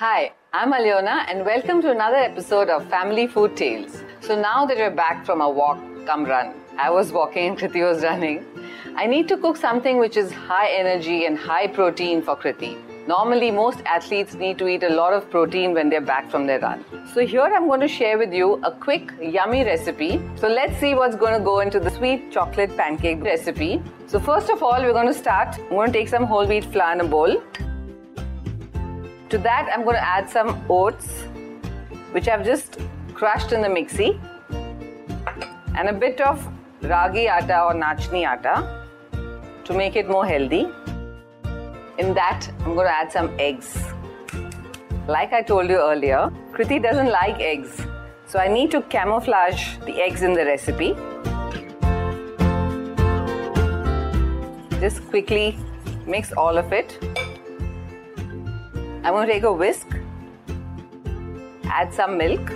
[0.00, 4.04] Hi, I'm Aliona and welcome to another episode of Family Food Tales.
[4.20, 6.54] So now that we're back from a walk, come run.
[6.78, 8.44] I was walking and Kriti was running.
[8.94, 12.78] I need to cook something which is high energy and high protein for Kriti.
[13.08, 16.60] Normally, most athletes need to eat a lot of protein when they're back from their
[16.60, 16.84] run.
[17.12, 20.22] So, here I'm going to share with you a quick, yummy recipe.
[20.36, 23.82] So, let's see what's going to go into the sweet chocolate pancake recipe.
[24.06, 25.58] So, first of all, we're going to start.
[25.58, 27.42] I'm going to take some whole wheat flour in a bowl.
[29.30, 31.06] To that, I'm going to add some oats,
[32.12, 32.78] which I've just
[33.12, 34.18] crushed in the mixie,
[35.76, 36.42] and a bit of
[36.80, 38.86] ragi atta or nachni atta
[39.64, 40.66] to make it more healthy.
[41.98, 43.76] In that, I'm going to add some eggs.
[45.06, 47.82] Like I told you earlier, Kriti doesn't like eggs,
[48.26, 50.94] so I need to camouflage the eggs in the recipe.
[54.80, 55.58] Just quickly
[56.06, 56.98] mix all of it
[59.04, 59.86] I'm going to take a whisk,
[61.64, 62.50] add some milk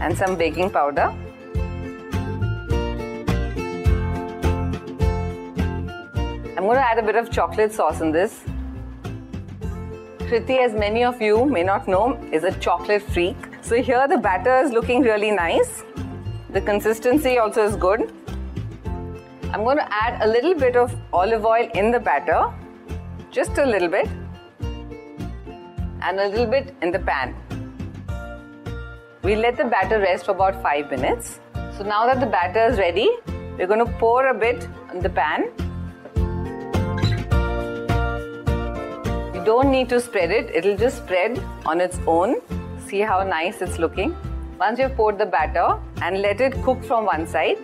[0.00, 1.14] and some baking powder.
[6.56, 8.42] I'm going to add a bit of chocolate sauce in this.
[10.18, 13.36] Kriti, as many of you may not know, is a chocolate freak.
[13.62, 15.84] So here the batter is looking really nice.
[16.50, 18.12] The consistency also is good.
[19.52, 22.52] I'm going to add a little bit of olive oil in the batter
[23.30, 24.08] just a little bit
[26.02, 27.34] and a little bit in the pan.
[29.22, 31.38] We let the batter rest for about 5 minutes.
[31.76, 33.08] So now that the batter is ready,
[33.56, 35.44] we're going to pour a bit in the pan.
[39.34, 42.40] You don't need to spread it, it'll just spread on its own.
[42.88, 44.16] See how nice it's looking.
[44.58, 47.58] Once you've poured the batter and let it cook from one side,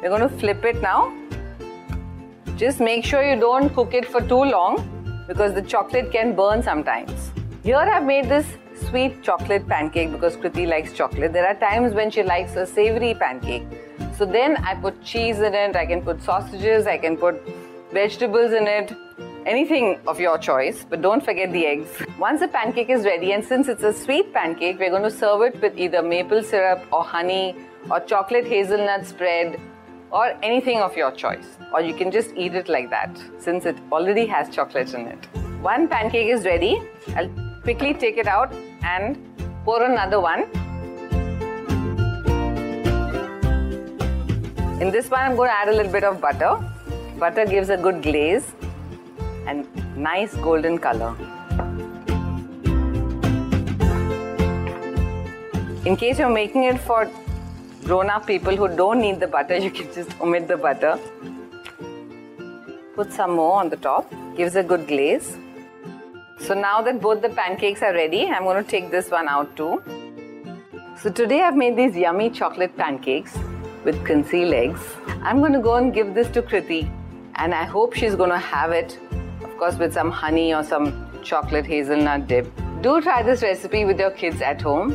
[0.00, 1.12] we're going to flip it now.
[2.56, 4.97] Just make sure you don't cook it for too long
[5.28, 7.30] because the chocolate can burn sometimes.
[7.62, 8.46] Here I've made this
[8.88, 11.34] sweet chocolate pancake because Kriti likes chocolate.
[11.34, 13.64] There are times when she likes a savory pancake.
[14.16, 17.36] So then I put cheese in it, I can put sausages, I can put
[17.92, 18.92] vegetables in it,
[19.44, 21.88] anything of your choice, but don't forget the eggs.
[22.18, 25.42] Once the pancake is ready, and since it's a sweet pancake, we're going to serve
[25.42, 27.54] it with either maple syrup or honey
[27.90, 29.60] or chocolate hazelnut spread
[30.10, 31.46] or anything of your choice.
[31.72, 35.26] Or you can just eat it like that since it already has chocolate in it.
[35.60, 36.80] One pancake is ready.
[37.16, 37.30] I'll
[37.62, 38.52] quickly take it out
[38.82, 39.18] and
[39.64, 40.44] pour another one.
[44.80, 46.56] In this one, I'm going to add a little bit of butter.
[47.18, 48.52] Butter gives a good glaze
[49.46, 51.16] and nice golden color.
[55.84, 57.10] In case you're making it for
[57.88, 60.98] grown up people who don't need the butter, you can just omit the butter.
[62.94, 65.38] Put some more on the top, gives a good glaze.
[66.40, 69.56] So now that both the pancakes are ready, I'm going to take this one out
[69.56, 69.82] too.
[71.00, 73.38] So today I've made these yummy chocolate pancakes
[73.86, 74.82] with concealed eggs.
[75.22, 76.92] I'm going to go and give this to Kriti
[77.36, 78.98] and I hope she's going to have it,
[79.42, 82.54] of course, with some honey or some chocolate hazelnut dip.
[82.82, 84.94] Do try this recipe with your kids at home.